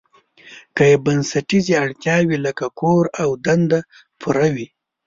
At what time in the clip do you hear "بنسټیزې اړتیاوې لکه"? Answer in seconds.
1.05-2.65